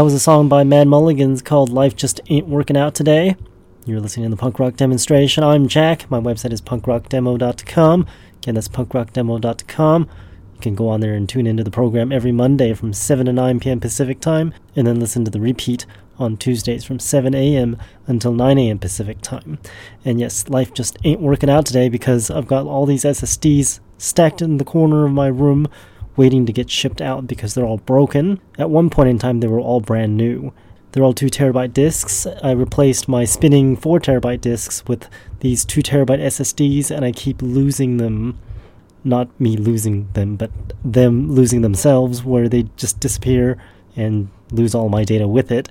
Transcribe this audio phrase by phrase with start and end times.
[0.00, 3.36] That was a song by Mad Mulligans called Life Just Ain't Working Out Today.
[3.84, 5.44] You're listening to the punk rock demonstration.
[5.44, 6.10] I'm Jack.
[6.10, 8.06] My website is punkrockdemo.com.
[8.38, 10.08] Again, that's punkrockdemo.com.
[10.54, 13.32] You can go on there and tune into the program every Monday from 7 to
[13.34, 13.78] 9 p.m.
[13.78, 15.84] Pacific time, and then listen to the repeat
[16.18, 17.76] on Tuesdays from 7 a.m.
[18.06, 18.78] until 9 a.m.
[18.78, 19.58] Pacific time.
[20.02, 24.40] And yes, life just ain't working out today because I've got all these SSDs stacked
[24.40, 25.68] in the corner of my room
[26.20, 28.38] waiting to get shipped out because they're all broken.
[28.58, 30.52] At one point in time, they were all brand new.
[30.92, 32.26] They're all 2 terabyte disks.
[32.42, 37.40] I replaced my spinning 4 terabyte disks with these 2 terabyte SSDs, and I keep
[37.40, 38.38] losing them.
[39.02, 40.50] Not me losing them, but
[40.84, 43.56] them losing themselves, where they just disappear
[43.96, 45.70] and lose all my data with it.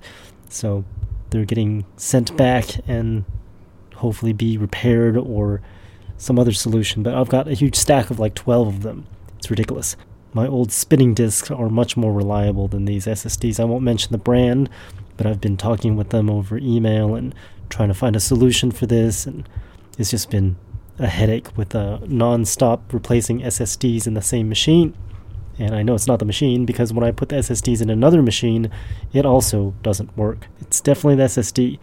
[0.49, 0.83] So
[1.29, 3.23] they're getting sent back and
[3.97, 5.61] hopefully be repaired or
[6.17, 7.03] some other solution.
[7.03, 9.05] But I've got a huge stack of like 12 of them.
[9.37, 9.95] It's ridiculous.
[10.33, 13.59] My old spinning disks are much more reliable than these SSDs.
[13.59, 14.69] I won't mention the brand,
[15.17, 17.33] but I've been talking with them over email and
[17.69, 19.25] trying to find a solution for this.
[19.25, 19.49] And
[19.97, 20.55] it's just been
[20.99, 24.93] a headache with uh, non stop replacing SSDs in the same machine.
[25.57, 28.21] And I know it's not the machine because when I put the SSDs in another
[28.21, 28.71] machine,
[29.11, 30.47] it also doesn't work.
[30.61, 31.79] It's definitely the SSD.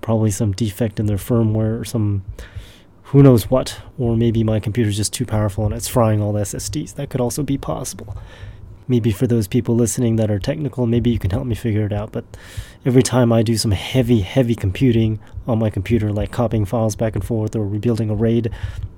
[0.00, 2.24] Probably some defect in their firmware or some
[3.04, 3.80] who knows what.
[3.98, 6.94] Or maybe my computer's just too powerful and it's frying all the SSDs.
[6.94, 8.16] That could also be possible.
[8.86, 11.92] Maybe for those people listening that are technical, maybe you can help me figure it
[11.92, 12.12] out.
[12.12, 12.24] But
[12.84, 17.14] every time I do some heavy, heavy computing on my computer, like copying files back
[17.14, 18.50] and forth or rebuilding a RAID,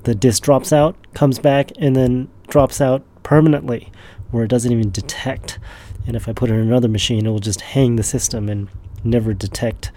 [0.03, 3.93] the disk drops out, comes back, and then drops out permanently
[4.33, 5.59] where it doesn't even detect.
[6.07, 8.69] And if I put it in another machine, it will just hang the system and
[9.05, 9.93] never detect.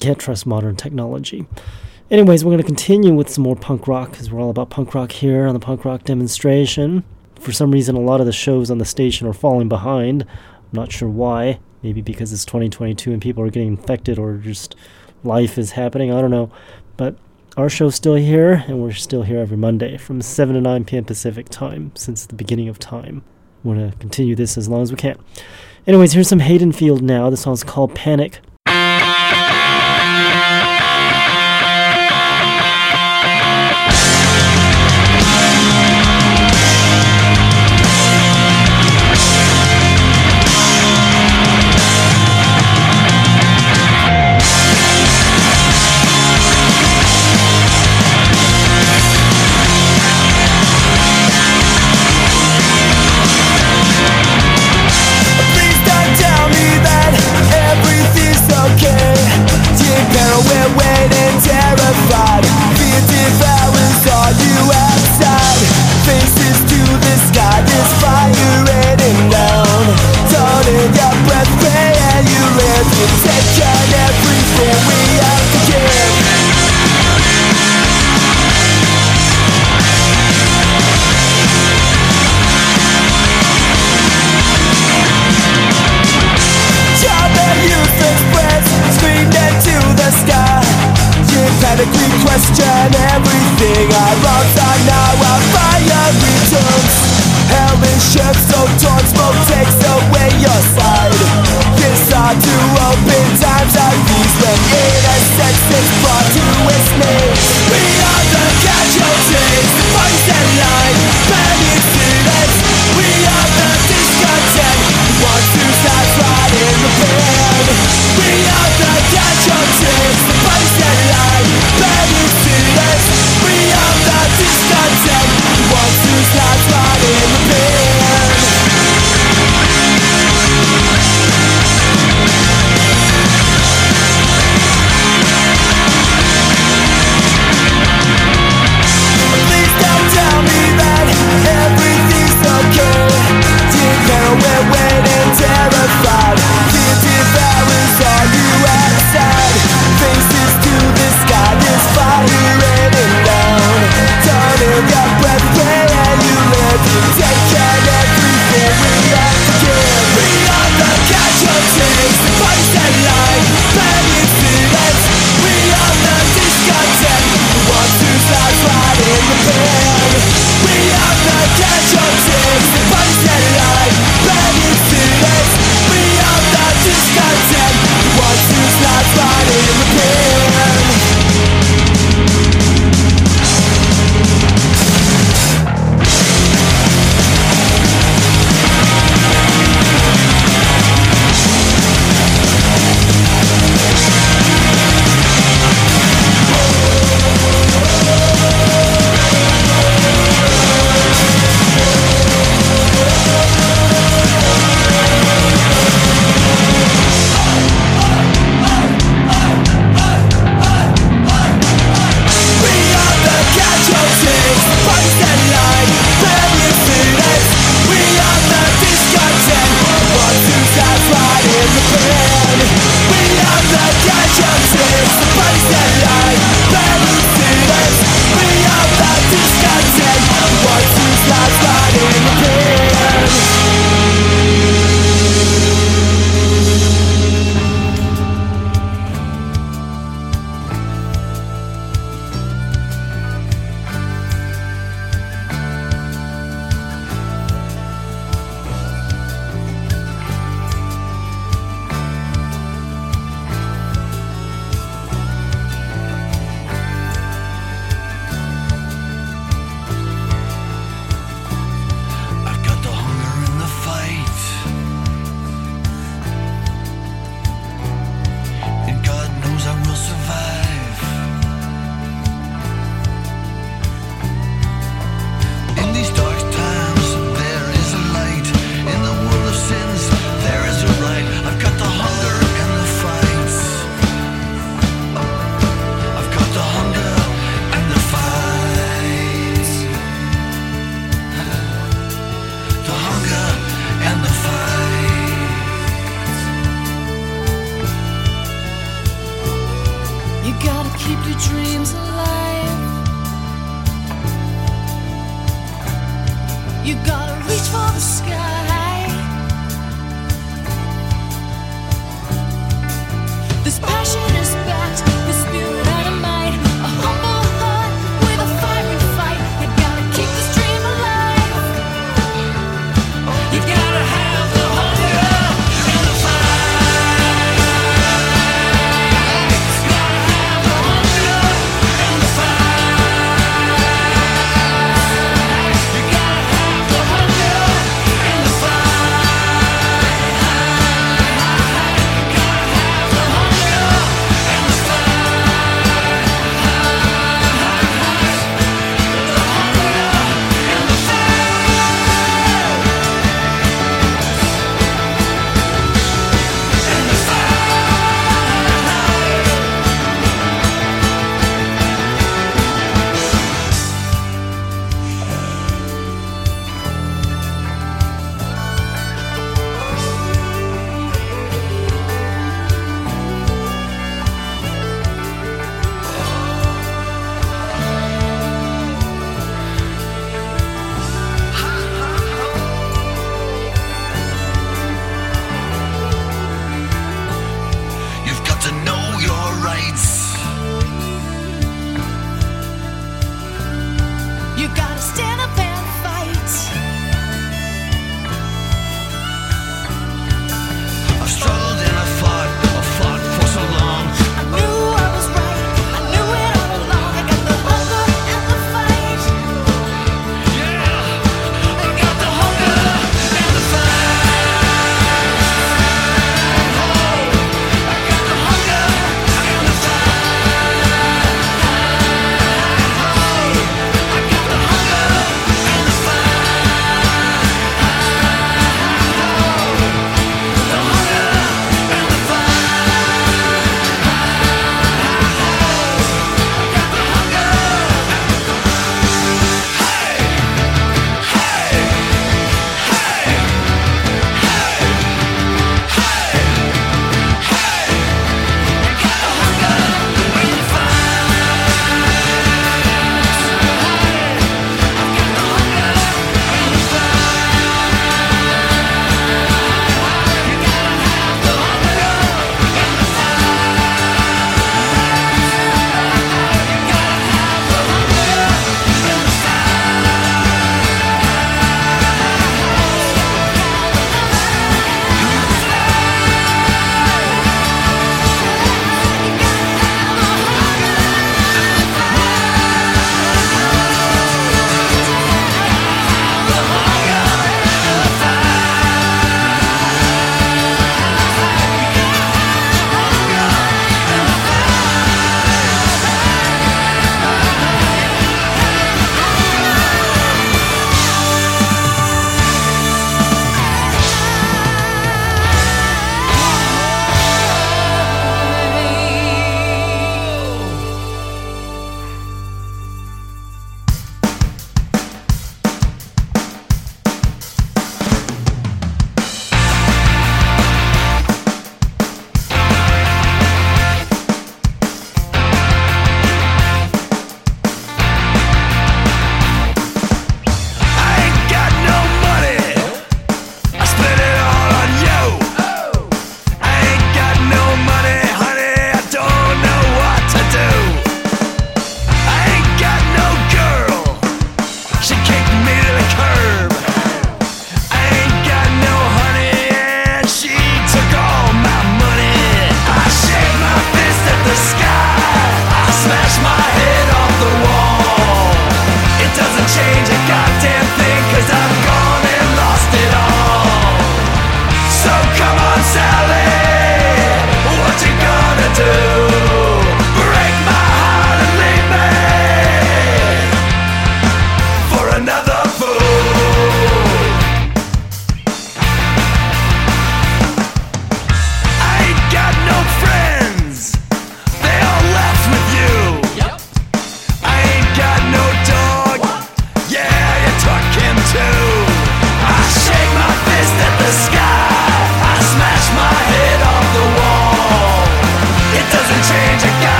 [0.00, 1.46] Can't trust modern technology.
[2.14, 4.94] Anyways, we're going to continue with some more punk rock because we're all about punk
[4.94, 7.02] rock here on the punk rock demonstration.
[7.40, 10.22] For some reason, a lot of the shows on the station are falling behind.
[10.22, 11.58] I'm not sure why.
[11.82, 14.76] Maybe because it's 2022 and people are getting infected or just
[15.24, 16.12] life is happening.
[16.12, 16.52] I don't know.
[16.96, 17.16] But
[17.56, 21.02] our show's still here, and we're still here every Monday from 7 to 9 p.m.
[21.02, 23.24] Pacific time since the beginning of time.
[23.64, 25.18] We're going to continue this as long as we can.
[25.84, 27.28] Anyways, here's some Hayden Field now.
[27.28, 28.38] This song's called Panic.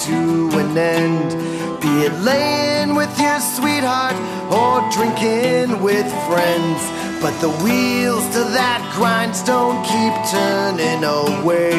[0.00, 1.30] to an end.
[1.80, 4.16] Be it laying with your sweetheart
[4.52, 6.80] or drinking with friends.
[7.22, 11.72] But the wheels to that grindstone keep turning away.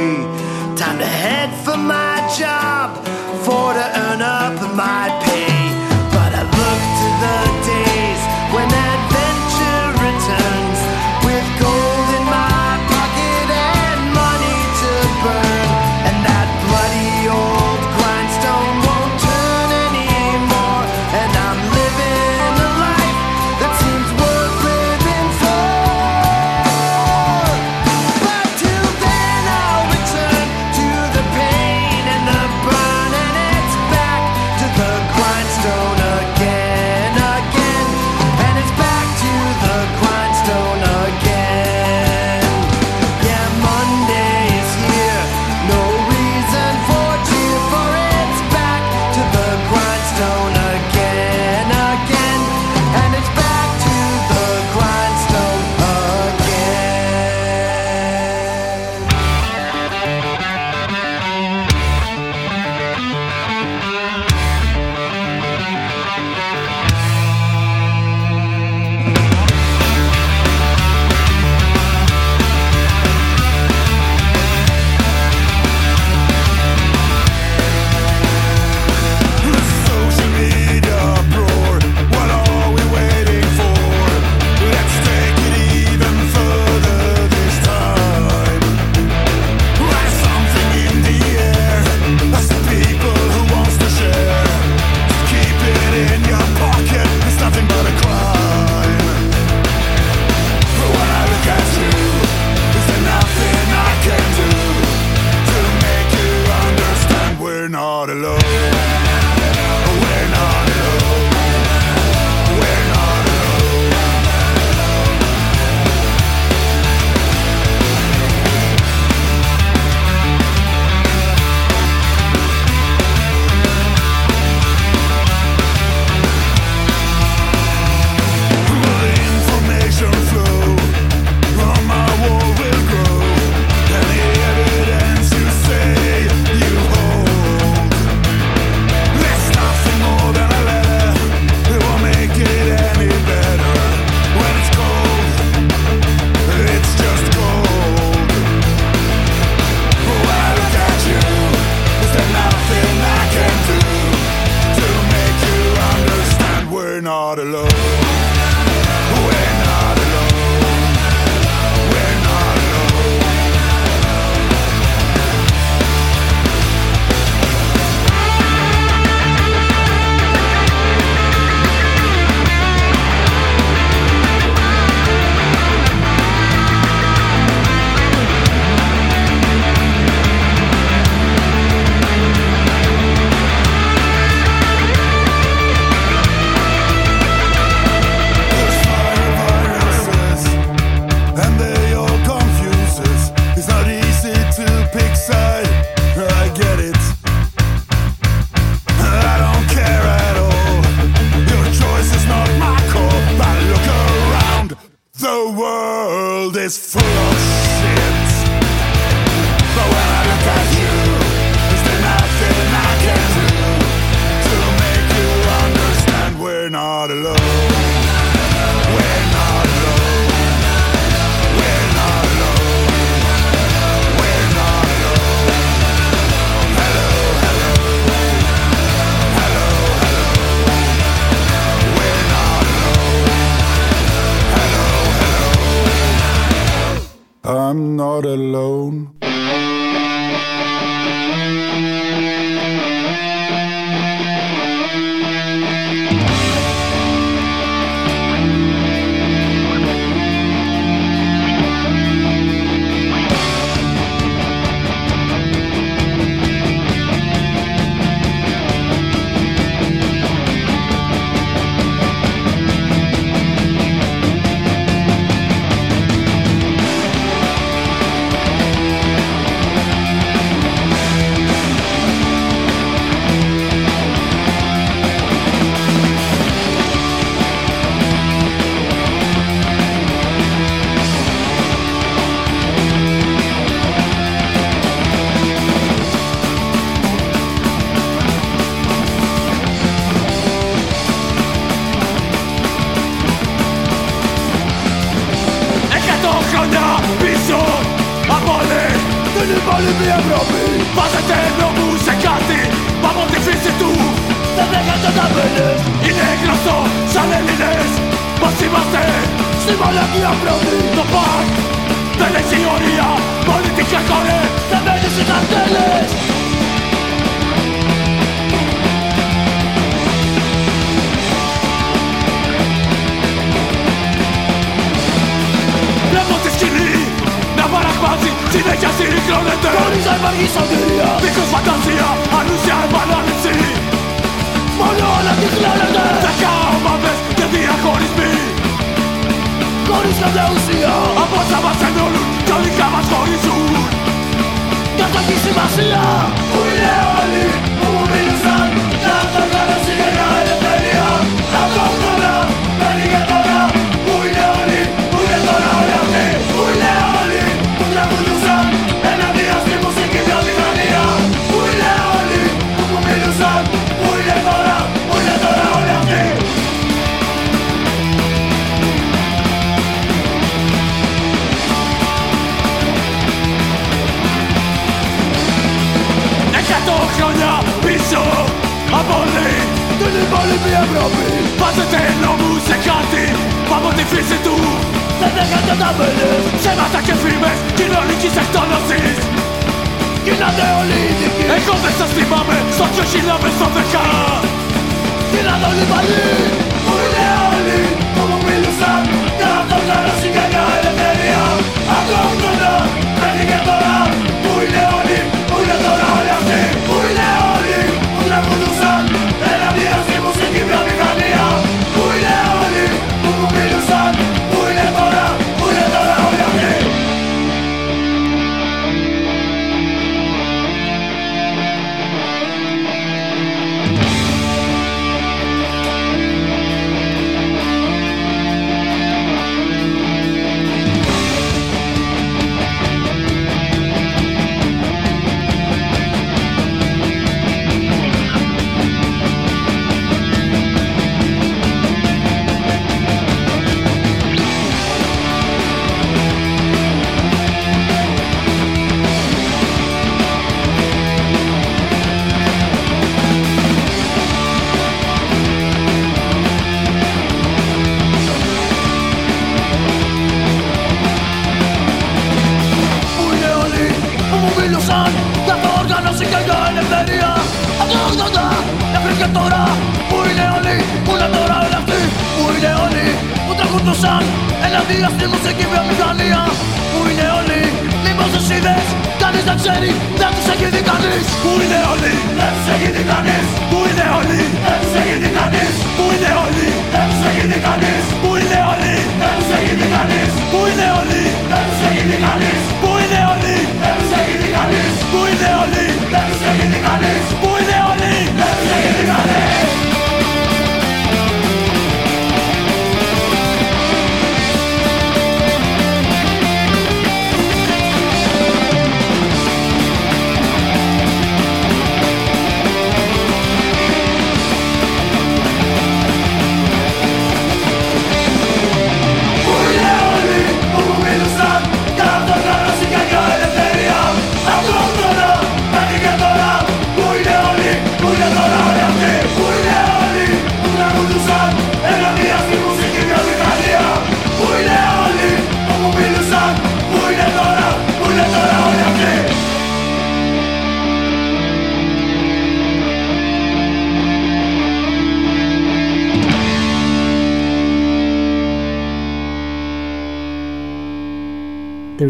[0.76, 2.98] Time to head for my job,
[3.46, 4.47] for to earn a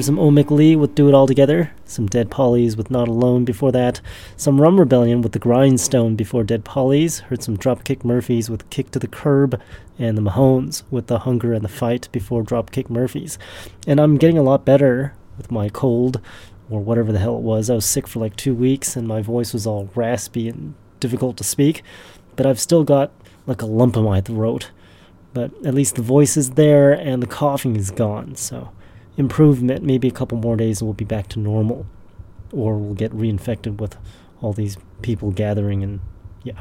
[0.08, 3.74] some Omic Lee with Do It All Together, some Dead Pollies with Not Alone before
[3.74, 4.00] that,
[4.38, 8.90] some Rum Rebellion with The Grindstone before Dead Pollies, heard some Dropkick Murphys with Kick
[8.92, 9.60] to the Curb,
[10.00, 13.38] and the Mahones with The Hunger and the Fight before Dropkick Murphys.
[13.86, 16.22] And I'm getting a lot better with my cold,
[16.70, 17.70] or whatever the hell it was.
[17.70, 21.36] I was sick for like two weeks, and my voice was all raspy and difficult
[21.36, 21.84] to speak,
[22.38, 23.12] but I've still got
[23.46, 24.72] like a lump in my throat.
[25.34, 28.70] But at least the voice is there and the coughing is gone, so
[29.18, 29.84] improvement.
[29.84, 31.86] Maybe a couple more days and we'll be back to normal.
[32.52, 33.98] Or we'll get reinfected with
[34.42, 36.00] all these people gathering and
[36.44, 36.60] yeah.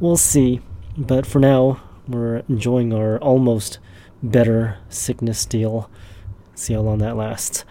[0.00, 0.60] We'll see.
[0.96, 3.78] But for now, we're enjoying our almost
[4.22, 5.88] better sickness deal.
[6.54, 7.64] See how long that lasts.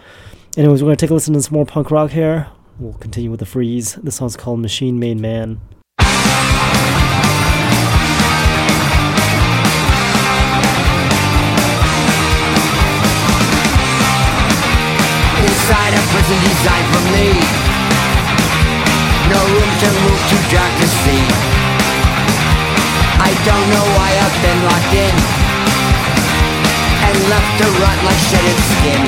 [0.56, 2.48] Anyways, we're going to take a listen to some more punk rock here.
[2.80, 3.96] We'll continue with the freeze.
[3.96, 5.60] This song's called Machine Made Man.
[20.48, 21.24] See.
[23.20, 25.16] I don't know why I've been locked in
[27.04, 29.04] and left to rot like shedded skin.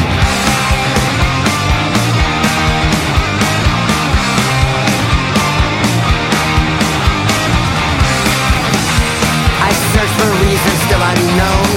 [9.64, 11.72] I search for reasons still unknown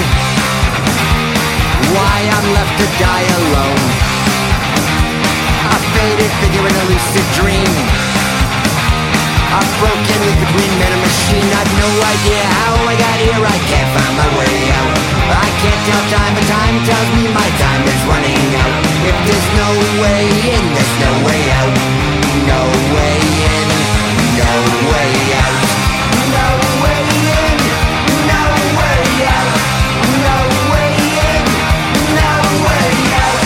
[1.95, 3.83] why I'm left to die alone
[5.71, 8.12] a faded figure in a lucid dream
[9.53, 11.45] A broken link between man and machine.
[11.45, 13.37] I've no idea how I got here.
[13.37, 14.93] I can't find my way out.
[15.29, 18.75] I can't tell time but time tells me my time is running out.
[19.05, 19.69] If there's no
[20.01, 20.25] way
[20.57, 21.75] in, there's no way out.
[22.49, 22.61] No
[22.97, 23.21] way
[23.53, 23.69] in,
[24.41, 24.53] no
[24.89, 25.57] way out.
[26.33, 26.49] No
[26.81, 27.57] way in,
[28.33, 29.05] no way
[29.37, 29.53] out.
[30.17, 30.37] No
[30.73, 30.93] way
[31.29, 31.45] in,
[32.17, 32.33] no
[32.65, 32.89] way
[33.21, 33.41] out.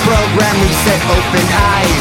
[0.00, 1.95] Program reset open eyes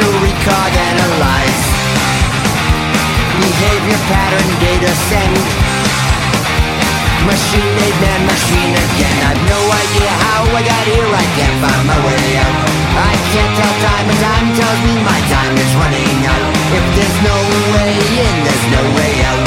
[0.00, 1.62] facial record analyze
[3.36, 5.36] behavior pattern data send
[7.28, 9.16] machine made man machine again.
[9.28, 11.04] I've no idea how I got here.
[11.04, 12.56] I can't find my way out.
[12.96, 16.44] I can't tell time but time tells me my time is running out.
[16.72, 17.36] If there's no
[17.76, 17.92] way
[18.24, 19.44] in there's no way out.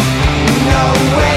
[0.70, 0.84] No
[1.18, 1.33] way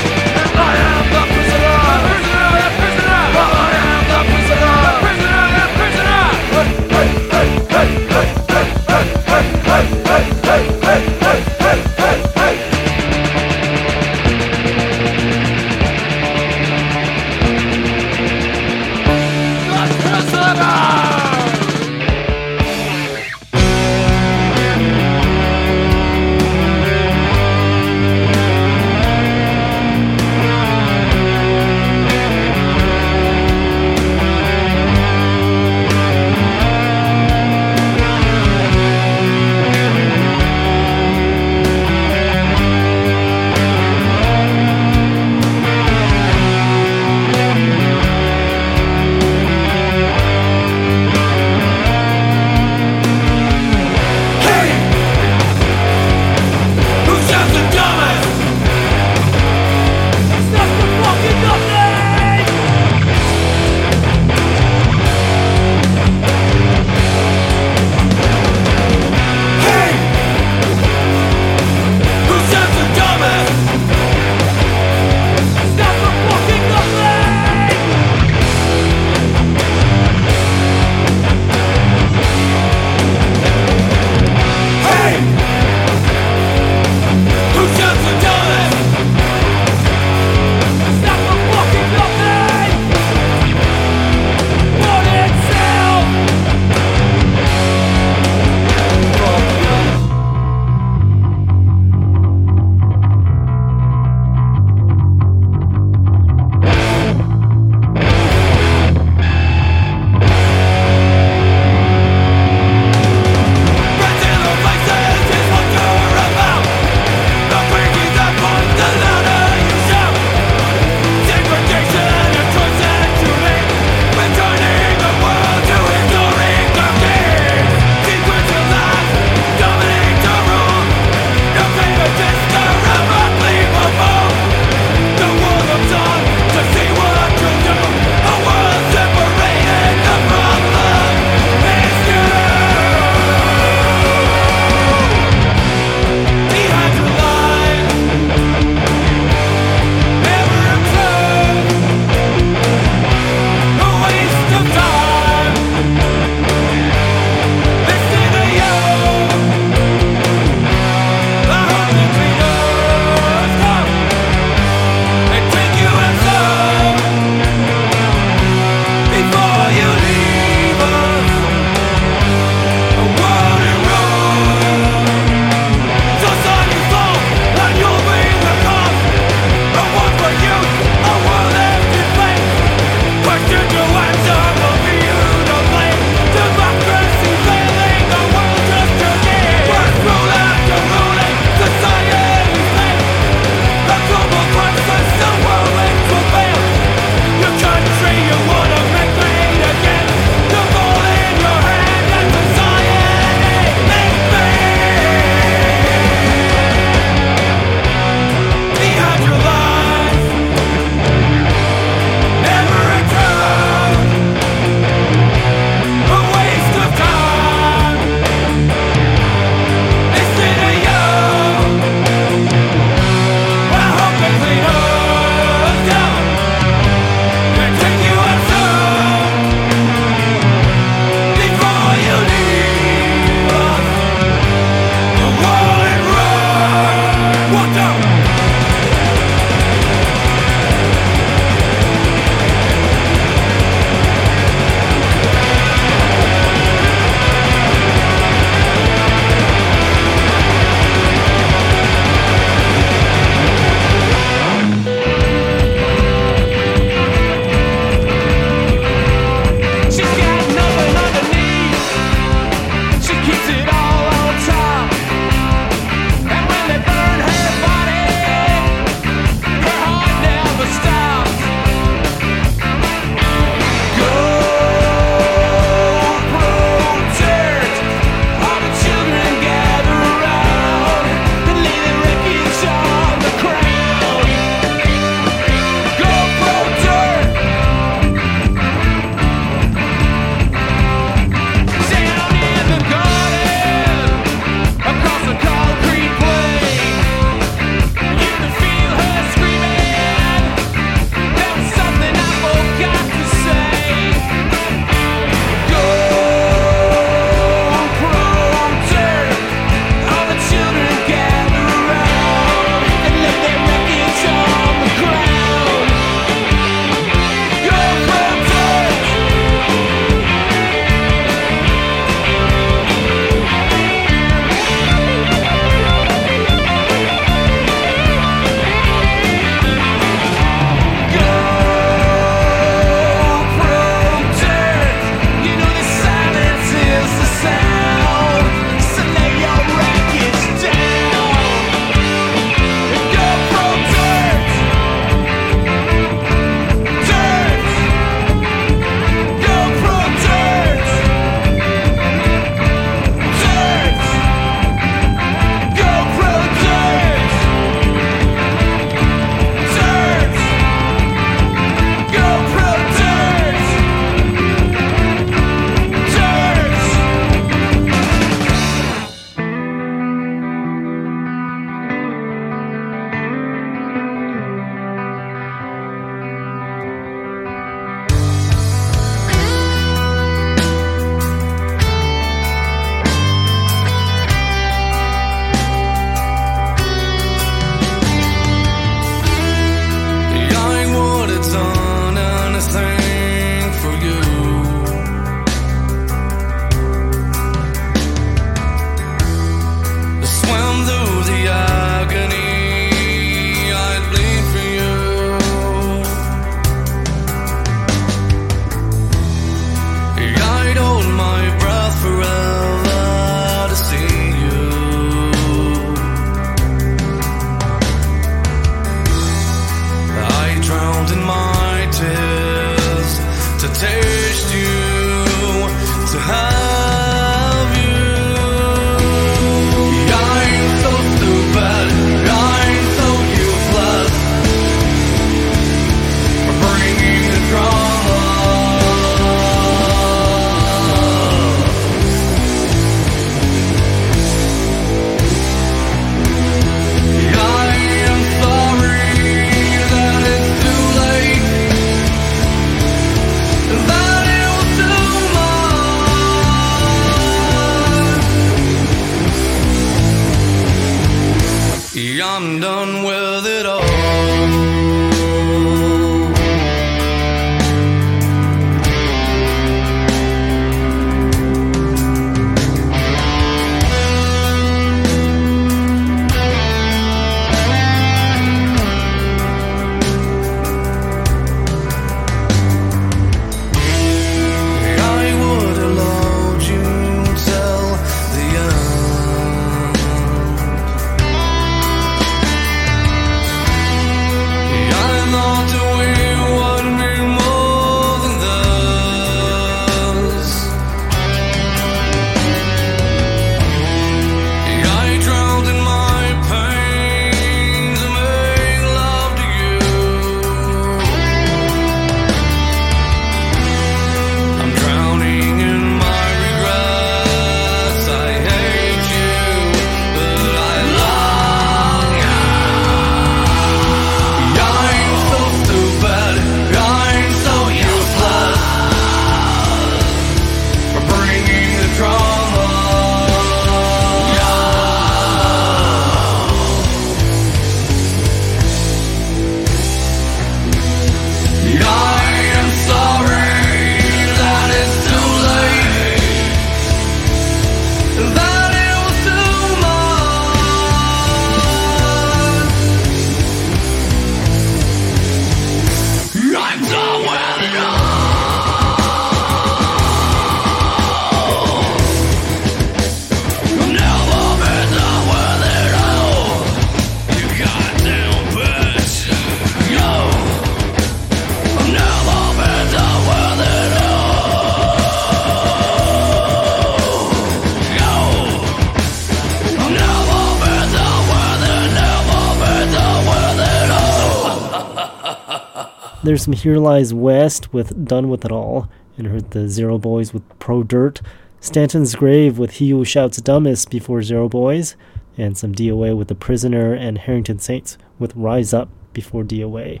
[586.32, 590.32] There's some Here Lies West with Done With It All, and heard the Zero Boys
[590.32, 591.20] with Pro Dirt,
[591.60, 594.96] Stanton's Grave with He Who Shouts Dumbest before Zero Boys,
[595.36, 600.00] and some DOA with The Prisoner and Harrington Saints with Rise Up before DOA.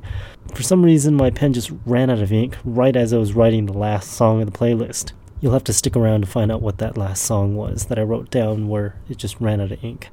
[0.54, 3.66] For some reason, my pen just ran out of ink right as I was writing
[3.66, 5.12] the last song of the playlist.
[5.42, 8.04] You'll have to stick around to find out what that last song was that I
[8.04, 10.08] wrote down where it just ran out of ink.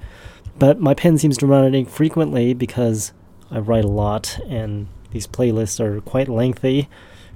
[0.57, 3.13] But my pen seems to run out of ink frequently because
[3.49, 6.89] I write a lot and these playlists are quite lengthy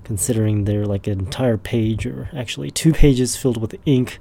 [0.04, 4.20] considering they're like an entire page or actually two pages filled with ink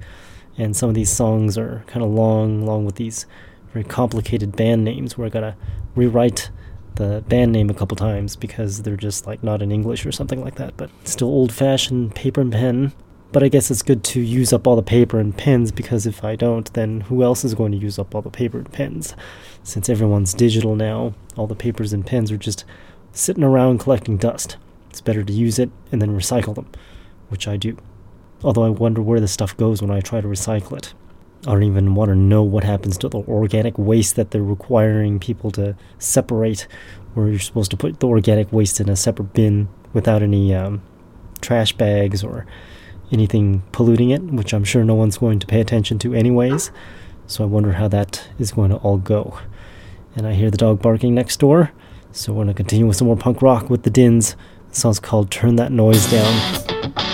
[0.57, 3.25] and some of these songs are kind of long along with these
[3.73, 5.55] very complicated band names where I gotta
[5.95, 6.51] rewrite
[6.95, 10.43] the band name a couple times because they're just like not in English or something
[10.43, 12.93] like that, but still old fashioned paper and pen.
[13.31, 16.23] But I guess it's good to use up all the paper and pens because if
[16.23, 19.15] I don't, then who else is going to use up all the paper and pens?
[19.63, 22.63] Since everyone's digital now, all the papers and pens are just
[23.13, 24.57] sitting around collecting dust.
[24.89, 26.67] It's better to use it and then recycle them,
[27.29, 27.77] which I do.
[28.43, 30.93] Although I wonder where the stuff goes when I try to recycle it.
[31.45, 35.19] I don't even want to know what happens to the organic waste that they're requiring
[35.19, 36.67] people to separate,
[37.13, 40.81] where you're supposed to put the organic waste in a separate bin without any um,
[41.41, 42.45] trash bags or
[43.11, 46.71] anything polluting it, which I'm sure no one's going to pay attention to, anyways.
[47.27, 49.37] So I wonder how that is going to all go.
[50.15, 51.71] And I hear the dog barking next door,
[52.13, 54.35] so we're going to continue with some more punk rock with the Dins.
[54.69, 57.12] The song's called Turn That Noise Down.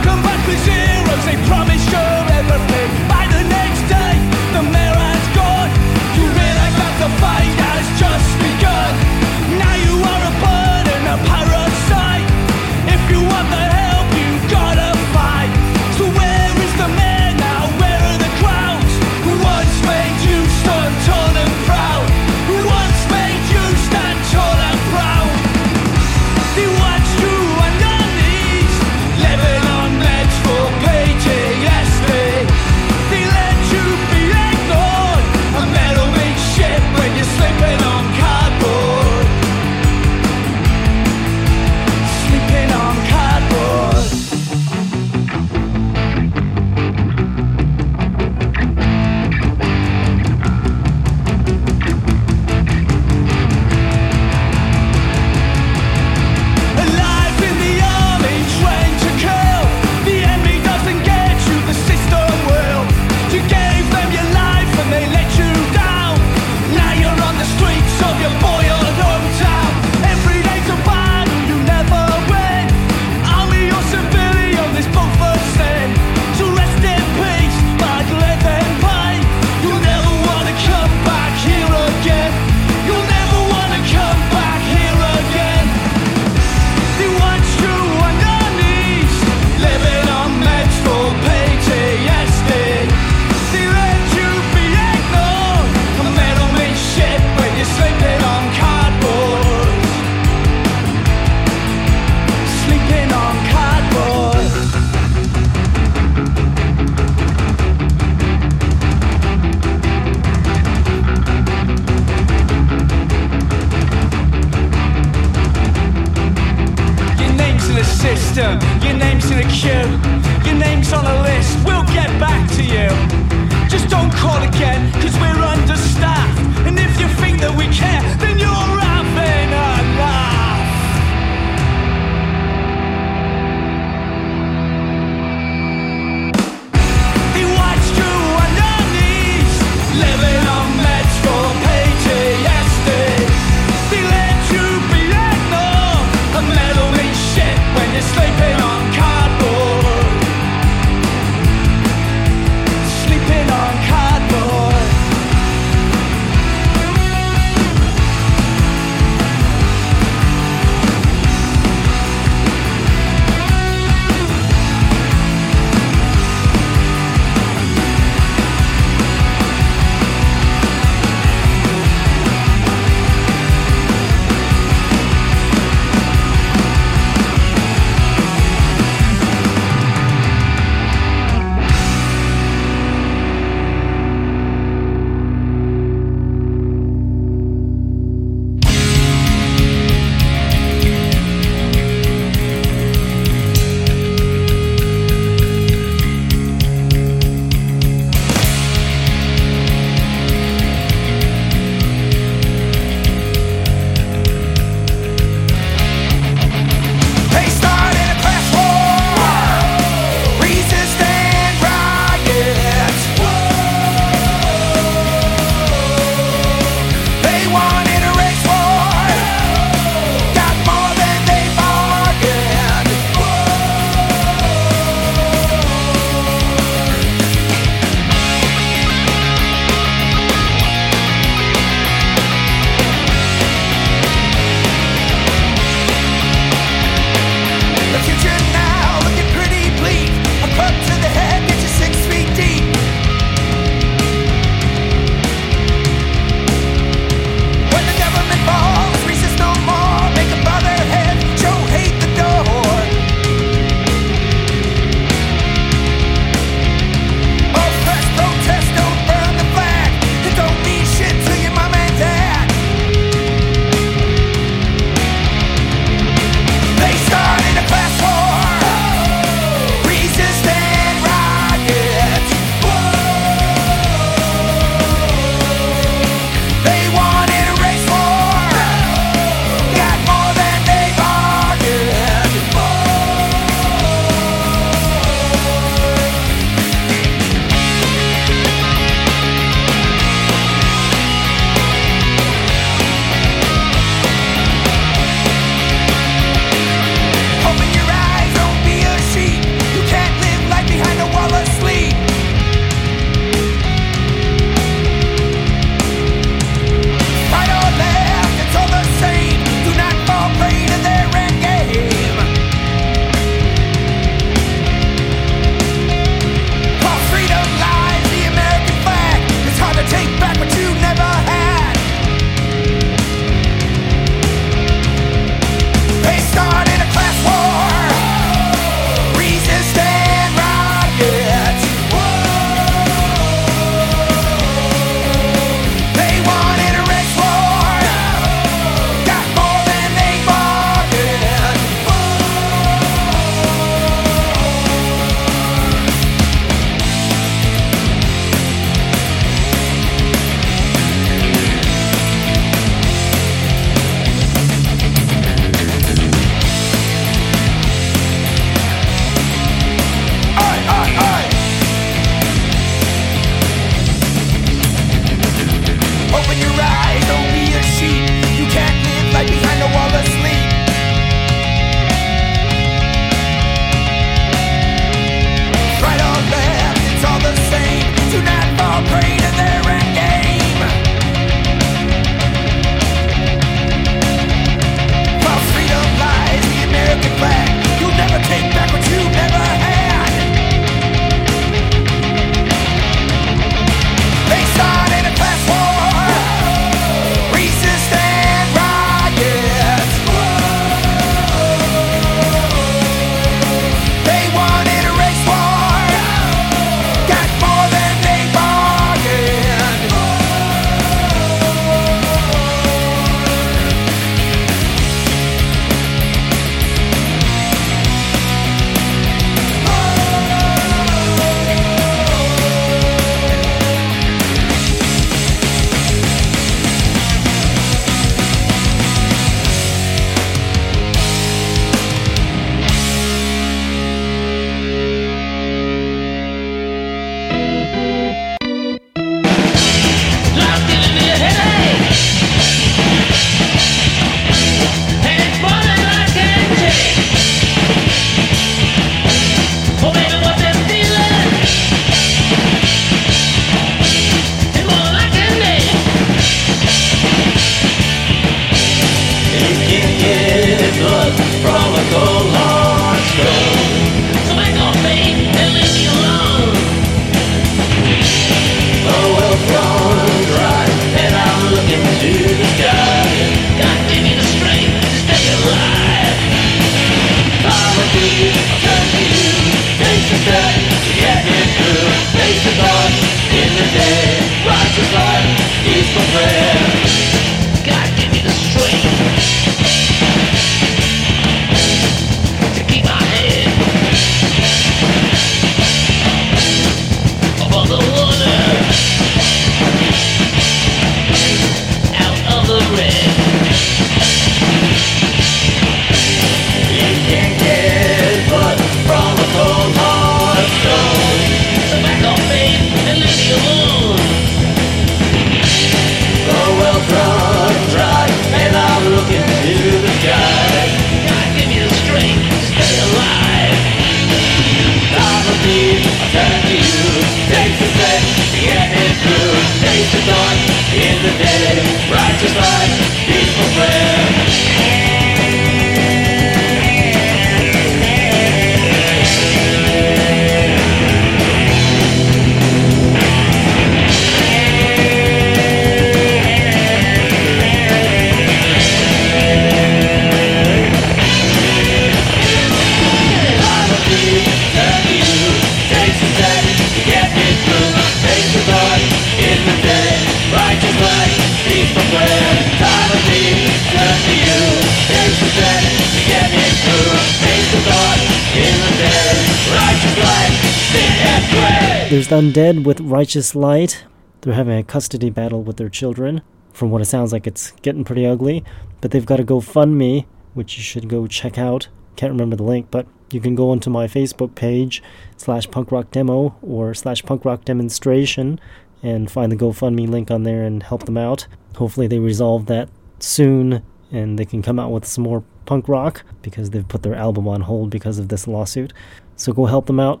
[573.10, 573.86] Righteous Light.
[574.20, 576.22] They're having a custody battle with their children.
[576.52, 578.44] From what it sounds like, it's getting pretty ugly.
[578.80, 581.66] But they've got a GoFundMe, which you should go check out.
[581.96, 584.80] Can't remember the link, but you can go onto my Facebook page
[585.16, 588.38] slash punk rock demo or slash punk rock demonstration
[588.80, 591.26] and find the GoFundMe link on there and help them out.
[591.56, 592.68] Hopefully, they resolve that
[593.00, 596.94] soon and they can come out with some more punk rock because they've put their
[596.94, 598.72] album on hold because of this lawsuit.
[599.16, 600.00] So go help them out.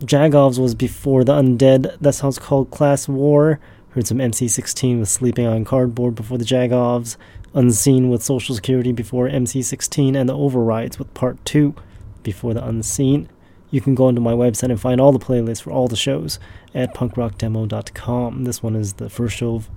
[0.00, 1.98] Jagovs was before the Undead.
[2.00, 3.60] That song's called Class War.
[3.90, 7.18] Heard some MC16 with Sleeping on Cardboard before the Jagovs.
[7.52, 10.16] Unseen with Social Security before MC16.
[10.16, 11.74] And the Overrides with Part 2
[12.22, 13.28] before the Unseen.
[13.70, 16.38] You can go onto my website and find all the playlists for all the shows
[16.74, 18.44] at punkrockdemo.com.
[18.44, 19.70] This one is the first show of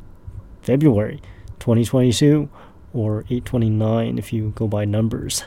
[0.62, 1.22] February
[1.60, 2.50] 2022
[2.94, 5.44] or 829 if you go by numbers.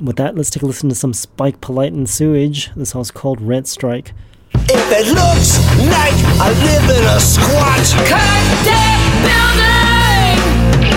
[0.00, 2.70] With that, let's take a listen to some Spike Polite and Sewage.
[2.76, 4.12] This song's called Rent Strike.
[4.54, 5.58] If it looks
[5.90, 10.38] like I live in a squat, Contact building,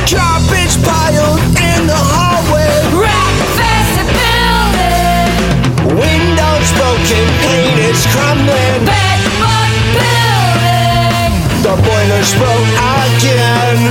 [0.06, 11.34] garbage piled in the hallway, breakfast building, windows broken, paint is crumbling, bedbug building,
[11.66, 12.70] the boiler's broke
[13.18, 13.82] again.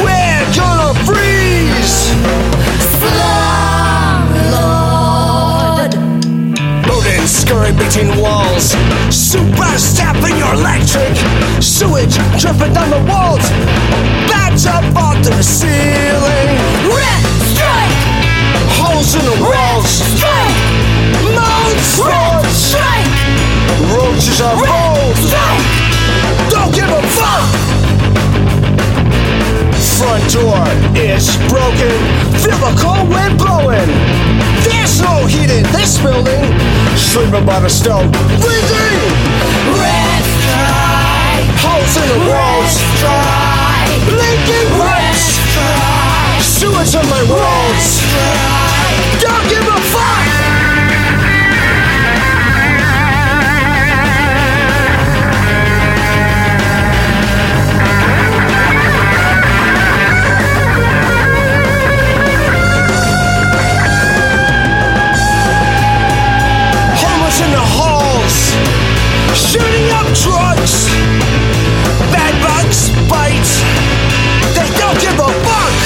[0.00, 2.16] We're gonna freeze.
[7.46, 8.74] Scurry between walls.
[9.10, 11.14] Super stabbing your electric.
[11.62, 13.44] Sewage dripping down the walls.
[14.26, 16.50] Bats up on the ceiling.
[16.90, 17.94] rent strike,
[18.78, 19.86] Holes in the walls.
[20.18, 20.58] strike,
[21.38, 22.56] Mounds rent roars.
[22.70, 23.14] strike,
[23.94, 25.16] Roaches are bold.
[25.26, 25.66] strike,
[26.50, 27.46] Don't give a fuck.
[29.96, 30.64] Front door
[30.98, 31.94] is broken.
[32.42, 33.88] Feel the cold wind blowing.
[34.64, 36.35] There's no heat in this building.
[37.16, 38.12] Sleeping by the stove.
[38.12, 39.00] Breathing.
[39.72, 42.76] rent strike, Holes in the walls.
[44.04, 45.40] Blinking lights.
[45.48, 48.02] strike, Sewage on my walls.
[49.22, 50.35] Don't give a fuck.
[69.46, 70.90] Shooting up drugs.
[72.10, 73.50] Bad bugs bite.
[74.58, 75.76] They don't give a fuck.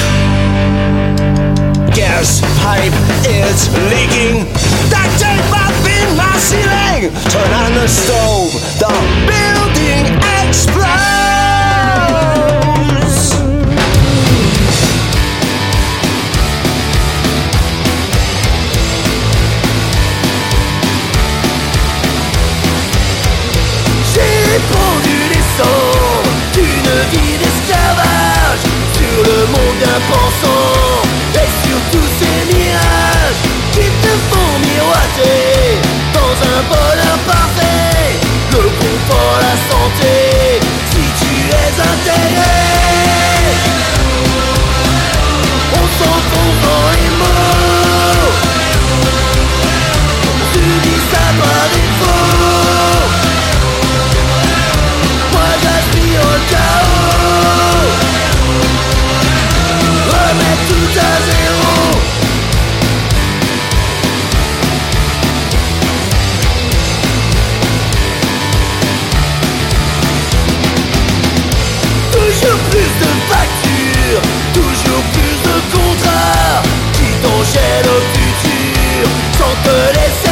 [1.93, 2.95] Gas pipe
[3.29, 4.49] is leaking.
[4.89, 7.13] That tape up in my ceiling.
[7.29, 8.49] Turn on the stove.
[8.81, 8.89] The
[9.29, 9.80] building
[29.51, 31.01] monde bien pensant
[31.35, 35.79] et sur tous ces mirages qui te font miroiter
[36.13, 38.19] dans un bonheur parfait,
[38.51, 40.59] le confort, la santé,
[40.91, 42.50] si tu es intégré.
[79.41, 80.30] Sans te laisser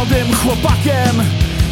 [0.00, 1.22] młodym chłopakiem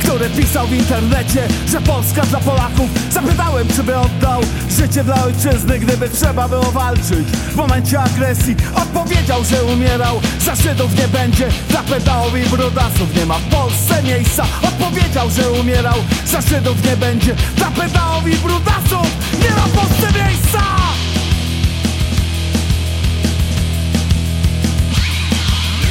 [0.00, 4.40] który pisał w internecie, że Polska dla Polaków Zapytałem, czy by oddał
[4.70, 7.28] życie dla ojczyzny Gdyby trzeba było walczyć.
[7.52, 10.20] W momencie agresji Odpowiedział, że umierał.
[10.40, 14.44] Za Żydów nie będzie, dla pedałów i brudasów Nie ma w Polsce miejsca.
[14.62, 15.98] Odpowiedział, że umierał.
[16.26, 19.09] Za Żydów nie będzie, dla pedałów i brudasów
[19.42, 20.60] Nie ma w Polsce miejsca!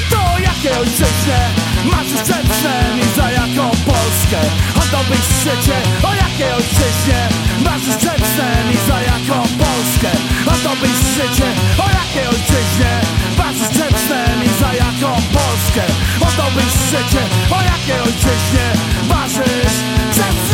[0.10, 4.40] To jakie ojczyźnie Masz już przedsze miejsca jako Polskę?
[4.76, 5.78] A Oddałbyś życie
[6.10, 7.20] o jakiej ojczyźnie?
[7.66, 10.12] Masz już przedsze miejsca jako Polskę?
[10.48, 11.48] A Oddałbyś życie
[11.86, 12.92] o jakiej ojczyźnie?
[13.38, 15.84] Masz już przedsze miejsca jako Polskę?
[16.22, 17.22] O Oddałbyś życie
[17.58, 18.66] o jakiej ojczyźnie?
[19.10, 19.78] Marzysz
[20.12, 20.47] przedsze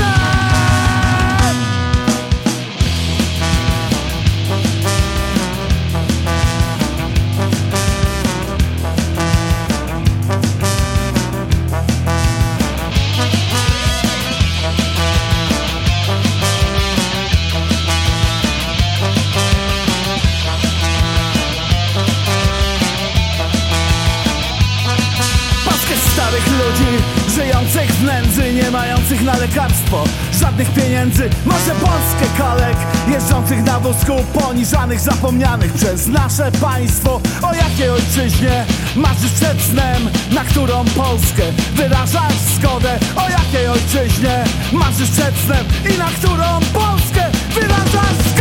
[27.73, 30.03] Żyjących w nędzy Nie mających na lekarstwo
[30.39, 31.29] Żadnych pieniędzy.
[31.45, 32.77] Może Polskę kalek
[33.07, 37.21] Jeżdżących na wózku Poniżanych, zapomnianych przez nasze państwo.
[37.41, 41.43] O jakiej ojczyźnie Marzysz przed snem Na którą Polskę
[41.75, 42.99] Wyrażasz zgodę?
[43.15, 48.32] O jakiej ojczyźnie Marzysz przed snem I na którą Polskę Wyrażasz zgodę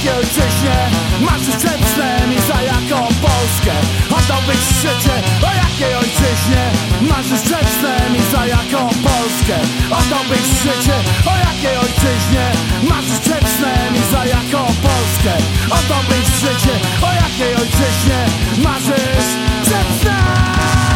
[0.00, 0.76] Jakiej ojczyźnie
[1.20, 3.74] marzysz przed snem i za jaką Polskę?
[4.18, 6.62] Oddałbyś życie O jakiej ojczyźnie?
[7.00, 9.56] Marzysz przed snem i za jaką Polskę?
[9.90, 10.94] Oddałbyś życie
[11.26, 12.44] O jakiej ojczyźnie?
[12.90, 15.32] Marzysz przed snem i za jaką Polskę?
[15.78, 18.18] Oddałbyś życie O jakiej ojczyźnie?
[18.64, 19.28] Marzysz
[19.64, 20.89] przed snem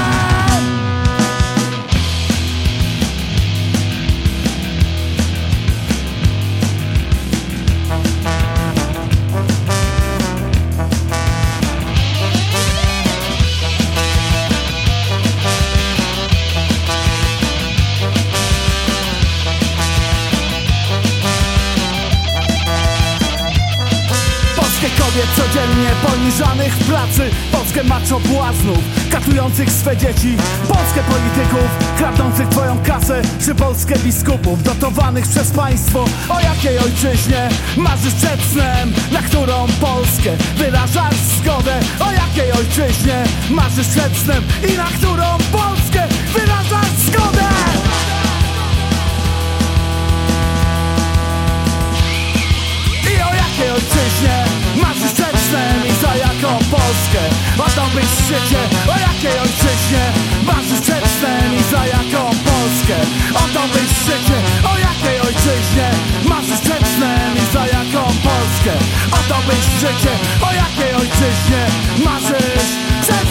[25.55, 27.31] Codziennie poniżanych w pracy.
[27.53, 28.79] Polskę macho błaznów
[29.11, 30.37] Katujących swe dzieci.
[30.69, 31.69] Polskę polityków
[31.99, 33.23] Kradnących twoją kasę.
[33.45, 36.05] Czy Polskę biskupów Dotowanych przez państwo.
[36.29, 38.93] O jakiej ojczyźnie marzysz przed snem?
[39.13, 41.81] Na którą Polskę wyrażasz zgodę?
[42.01, 44.45] O jakiej ojczyźnie marzysz przed snem?
[44.73, 47.49] I na którą Polskę wyrażasz zgodę?
[53.03, 54.64] I o jakiej ojczyźnie
[55.55, 57.23] sen i za jaką Polskę.
[57.67, 58.61] Oddałbyś życie
[58.95, 60.05] o jakiej ojczyźnie?
[60.51, 62.97] Marzysz przed snem i za jaką Polskę?
[63.45, 64.39] Oddałbyś życie
[64.73, 65.89] o jakiej ojczyźnie?
[66.31, 68.75] Marzysz przed snem i za jaką Polskę?
[69.19, 70.13] Oddałbyś życie
[70.49, 71.63] o jakiej ojczyźnie?
[72.07, 72.71] Marzysz
[73.05, 73.29] przed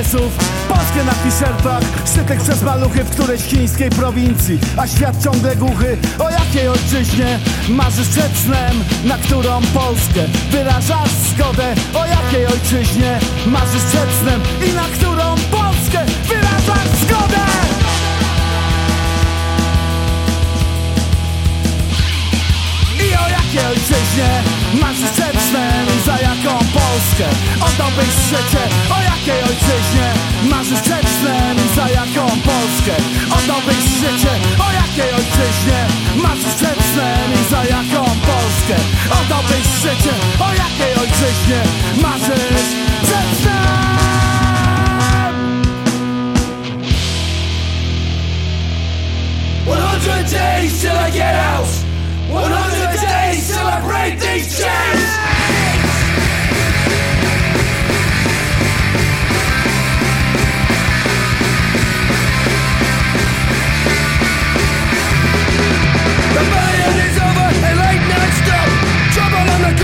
[0.00, 0.32] biznesów
[0.68, 1.82] Polskie na t-shirtach
[2.14, 5.98] Szytych przez maluchy w którejś chińskiej prowincji A świat ciągle głuchy.
[6.18, 10.20] O jakiej ojczyźnie marzysz przed snem Na którą Polskę
[10.50, 11.74] wyrażasz zgodę?
[11.94, 14.40] O jakiej ojczyźnie marzysz przed snem
[14.70, 17.44] I na którą Polskę wyrażasz zgodę?
[22.96, 24.30] I o jakiej ojczyźnie
[24.80, 26.69] marzysz przed snem za jaką
[27.00, 27.24] Polskę
[27.60, 28.62] Oddałbyś życie,
[28.96, 30.06] o jakiej ojczyźnie
[30.50, 32.94] marzysz przed snem i za jaką Polskę.
[33.38, 34.32] Oddałbyś życie,
[34.66, 35.80] o jakiej ojczyźnie
[36.22, 38.76] marzysz przed snem i za jaką Polskę.
[39.20, 41.60] Oddałbyś życie, o jakiej ojczyźnie
[42.02, 42.68] marzysz
[43.02, 43.80] przed snem
[50.00, 51.66] 100 days till I get out.
[52.28, 55.39] 100 days till I break these chains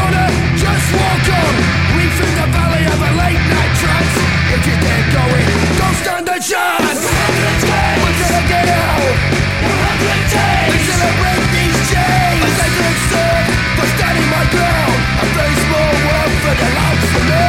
[0.07, 1.55] corner, just walk on.
[1.99, 4.15] Weep through the valley of a late night trance.
[4.55, 6.99] If you dare going, don't stand a chance.
[7.03, 9.15] We're hundred days until I get out.
[9.63, 10.87] We're hundred days
[11.19, 12.43] break these chains.
[12.47, 14.99] I take it serve standing my ground.
[15.19, 17.47] I face more world than allows for me.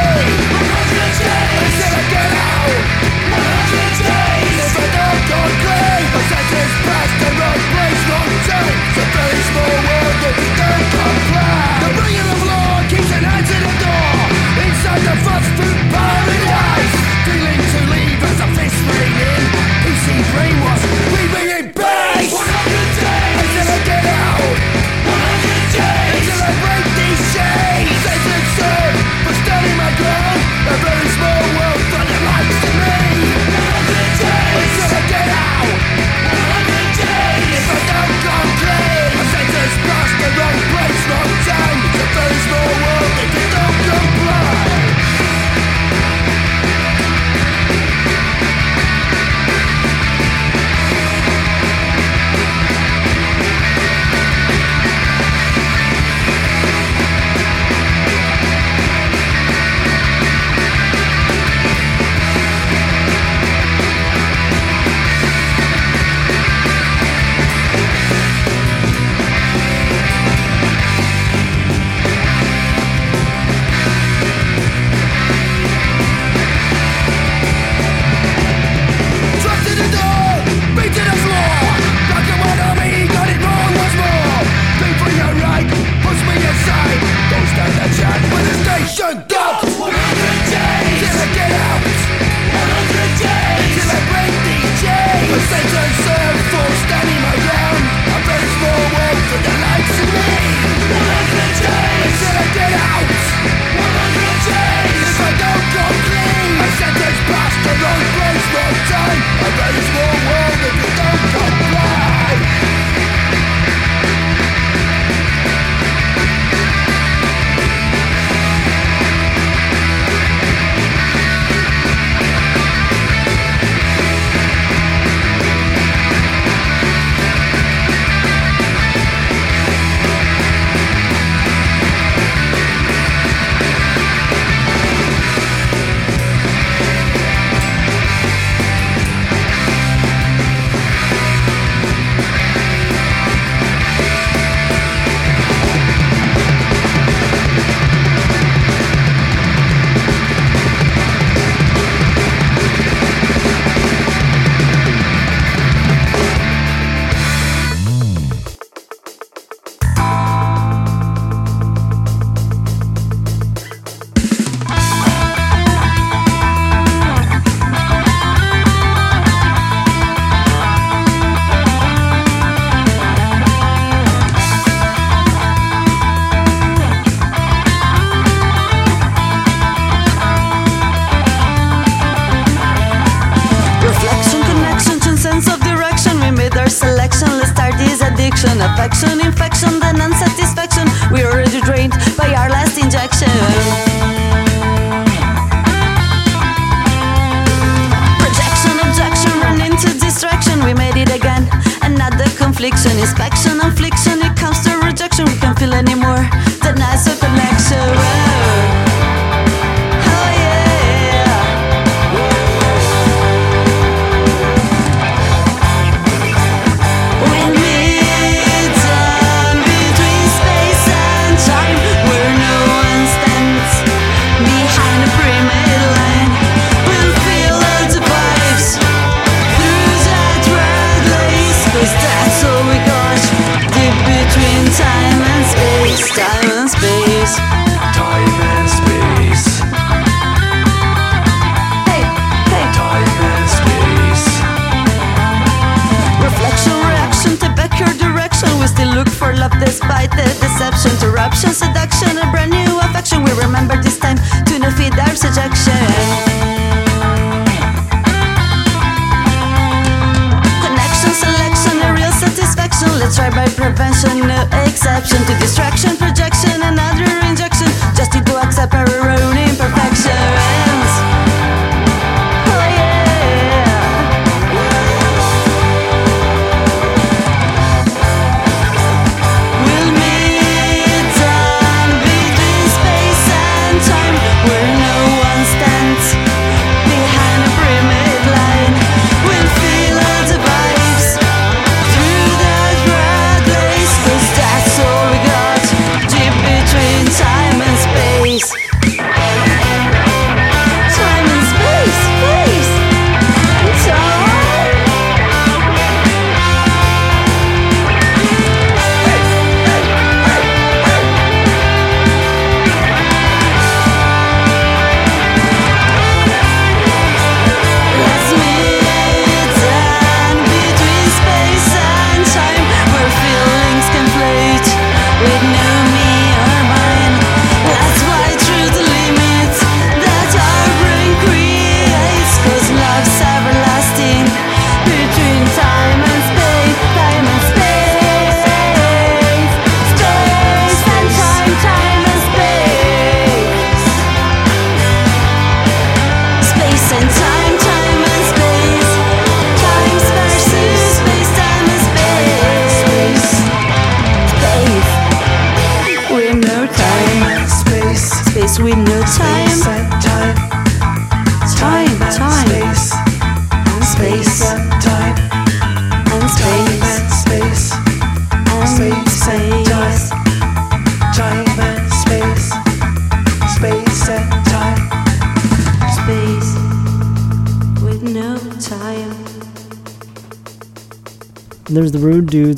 [0.50, 1.78] We're hundred days
[2.10, 3.07] get out.
[40.38, 41.37] no place, no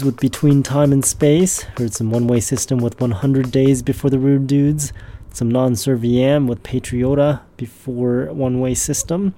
[0.01, 1.63] Dudes with Between Time and Space.
[1.77, 4.95] Heard some One Way System with 100 Days before the Rude Dudes.
[5.35, 9.35] Some Non Serviam with Patriota before One Way System.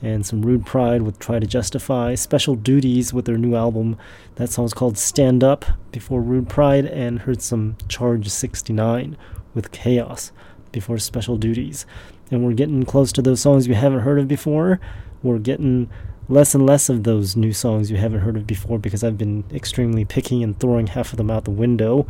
[0.00, 2.14] And some Rude Pride with Try to Justify.
[2.14, 3.98] Special Duties with their new album.
[4.36, 6.86] That song's called Stand Up before Rude Pride.
[6.86, 9.18] And heard some Charge 69
[9.54, 10.32] with Chaos
[10.72, 11.84] before Special Duties.
[12.30, 14.80] And we're getting close to those songs you haven't heard of before.
[15.22, 15.90] We're getting
[16.28, 19.44] less and less of those new songs you haven't heard of before because I've been
[19.52, 22.06] extremely picky and throwing half of them out the window,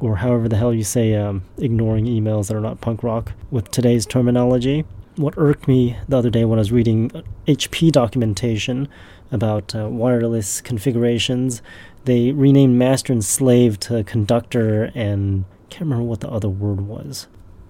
[0.00, 3.70] or however the hell you say, um, ignoring emails that are not punk rock with
[3.70, 4.84] today's terminology.
[5.16, 7.10] What irked me the other day when I was reading
[7.46, 8.88] HP documentation
[9.30, 11.62] about uh, wireless configurations,
[12.04, 17.28] they renamed master and slave to conductor and can't remember what the other word was.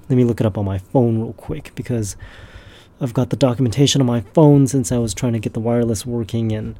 [0.08, 2.16] Let me look it up on my phone real quick because
[3.00, 6.06] I've got the documentation on my phone since I was trying to get the wireless
[6.06, 6.78] working and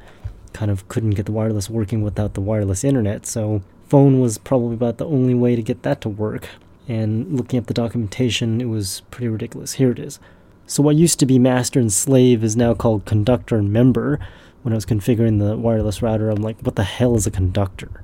[0.52, 3.26] kind of couldn't get the wireless working without the wireless internet.
[3.26, 6.48] So phone was probably about the only way to get that to work.
[6.86, 9.74] And looking at the documentation, it was pretty ridiculous.
[9.74, 10.20] Here it is.
[10.66, 14.18] So what used to be master and slave is now called conductor and member.
[14.62, 18.02] When I was configuring the wireless router, I'm like, what the hell is a conductor?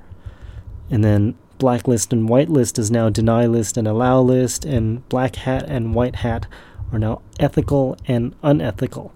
[0.90, 5.64] And then blacklist and whitelist is now deny list and allow list, and black hat
[5.68, 6.46] and white hat
[6.92, 9.12] are now ethical and unethical.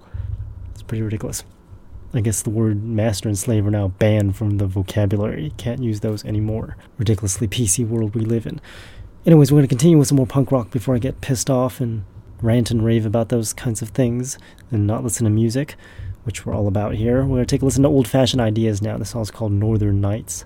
[0.72, 1.44] It's pretty ridiculous.
[2.12, 5.52] I guess the word master and slave are now banned from the vocabulary.
[5.56, 6.76] Can't use those anymore.
[6.96, 8.60] Ridiculously PC world we live in.
[9.26, 11.80] Anyways, we're going to continue with some more punk rock before I get pissed off
[11.80, 12.04] and
[12.40, 14.38] rant and rave about those kinds of things
[14.70, 15.74] and not listen to music,
[16.22, 17.22] which we're all about here.
[17.22, 18.96] We're going to take a listen to old fashioned ideas now.
[18.96, 20.44] This song's called Northern Nights.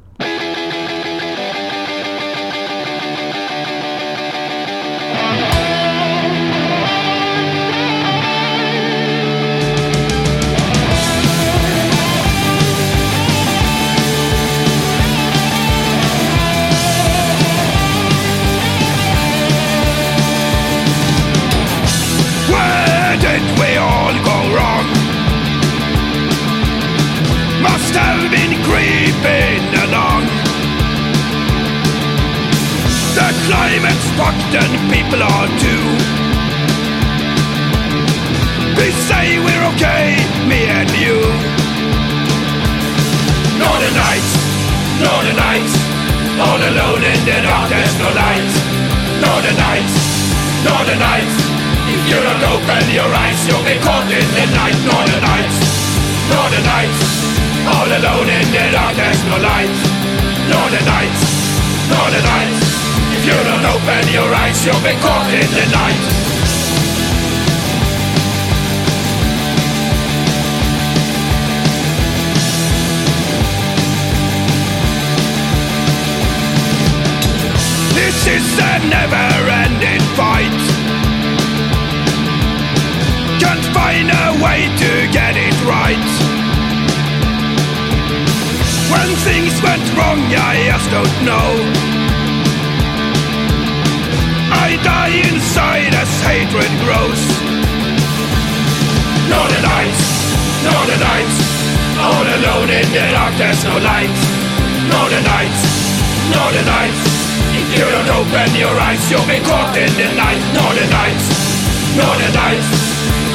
[64.68, 66.04] You'll be caught in the night.
[77.96, 80.60] This is a never-ending fight.
[83.40, 86.08] Can't find a way to get it right.
[88.92, 91.87] When things went wrong, I just don't know.
[94.68, 97.22] I die inside as hatred grows.
[99.32, 100.04] Northern nights,
[100.60, 101.38] northern nights,
[101.96, 104.12] all alone in the dark, there's no light.
[104.92, 105.62] Northern nights,
[106.36, 107.00] northern nights.
[107.56, 110.42] If you don't open your eyes, you'll be caught in the night.
[110.52, 111.26] Northern nights,
[111.96, 112.68] northern nights,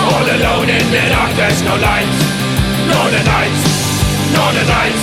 [0.05, 2.13] all alone in the dark, there's no light.
[2.93, 3.63] Northern nights,
[4.37, 5.01] northern nights.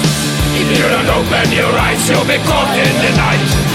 [0.55, 3.70] If you don't open your eyes, you'll be caught in the night.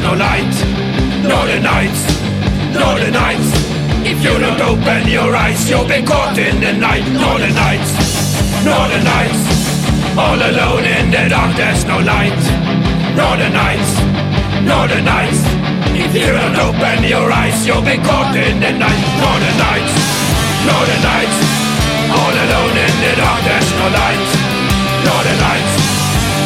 [0.00, 0.54] No light.
[1.22, 2.02] Northern nights,
[2.72, 3.50] northern nights,
[4.06, 7.04] if you don't open your eyes, you'll be caught in the night.
[7.12, 7.90] Northern nights,
[8.64, 9.42] northern nights,
[10.16, 12.38] all alone in the dark, there's no light.
[13.16, 13.90] Northern nights,
[14.62, 15.40] northern nights,
[15.98, 19.02] if you don't open your eyes, you'll be caught in the night.
[19.18, 19.94] Northern nights,
[20.62, 21.38] northern nights,
[22.14, 24.28] all alone in the dark, there's no light.
[25.02, 25.74] Northern nights,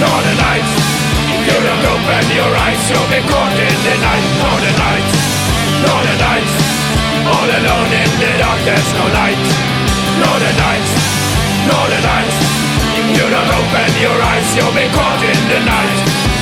[0.01, 1.02] northern nights.
[1.43, 4.27] You don't open your eyes, you'll be caught in the night.
[4.39, 5.15] Northern nights,
[5.83, 6.55] northern nights.
[7.27, 9.43] All alone in the dark, there's no light.
[10.23, 10.93] Northern nights,
[11.67, 12.37] northern nights.
[12.95, 16.42] If you don't open your eyes, you'll be caught in the night.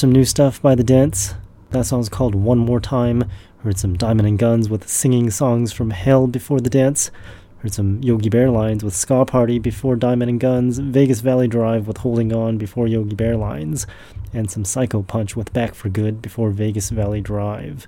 [0.00, 1.34] Some new stuff by The Dents.
[1.72, 3.30] That song's called One More Time.
[3.58, 7.10] Heard some Diamond and Guns with singing songs from Hell before The Dents.
[7.58, 10.78] Heard some Yogi Bear lines with Ska Party before Diamond and Guns.
[10.78, 13.86] Vegas Valley Drive with Holding On before Yogi Bear lines.
[14.32, 17.86] And some Psycho Punch with Back for Good before Vegas Valley Drive.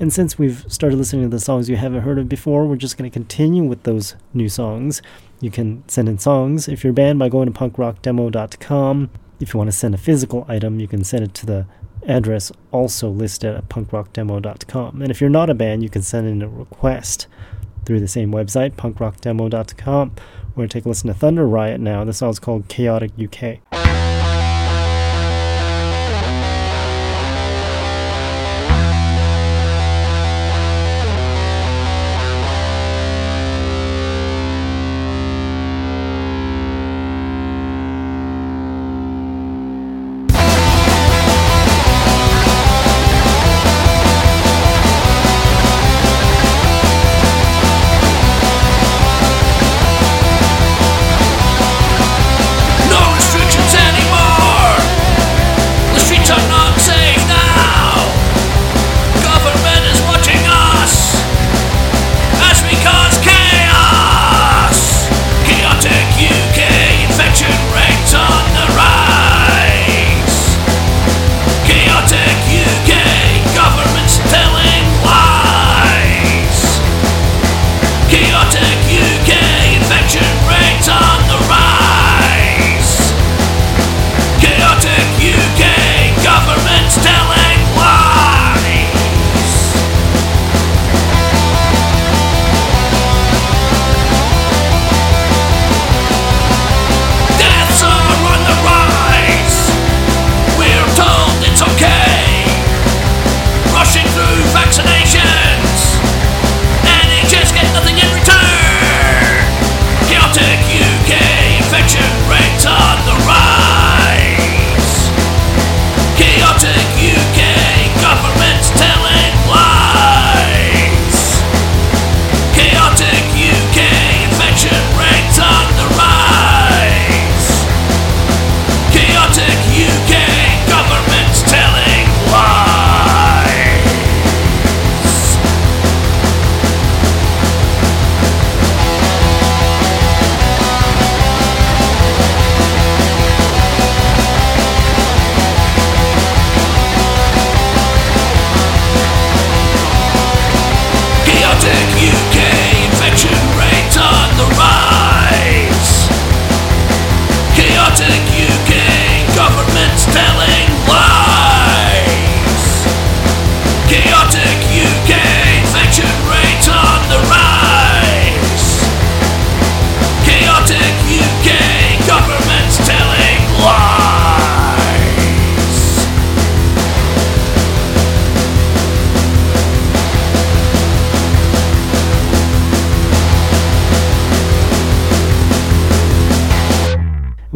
[0.00, 2.98] And since we've started listening to the songs you haven't heard of before, we're just
[2.98, 5.02] going to continue with those new songs.
[5.40, 9.10] You can send in songs if you're band by going to punkrockdemo.com.
[9.40, 11.66] If you want to send a physical item, you can send it to the
[12.06, 15.02] address also listed at punkrockdemo.com.
[15.02, 17.26] And if you're not a band, you can send in a request
[17.84, 20.12] through the same website, punkrockdemo.com.
[20.54, 22.04] We're going to take a listen to Thunder Riot now.
[22.04, 24.03] The song's called Chaotic UK.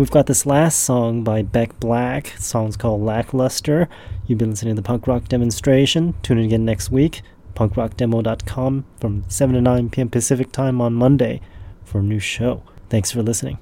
[0.08, 2.32] We've got this last song by Beck Black.
[2.34, 3.90] The song's called Lackluster.
[4.26, 6.14] You've been listening to the punk rock demonstration.
[6.22, 7.20] Tune in again next week.
[7.54, 10.08] punkrockdemo.com from 7 to 9 p.m.
[10.08, 11.42] Pacific time on Monday
[11.84, 12.62] for a new show.
[12.88, 13.58] Thanks for listening.